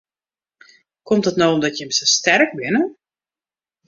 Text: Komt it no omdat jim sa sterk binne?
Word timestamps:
Komt 1.07 1.27
it 1.31 1.37
no 1.39 1.47
omdat 1.55 1.75
jim 1.77 1.91
sa 1.97 2.05
sterk 2.17 2.49
binne? 2.59 2.81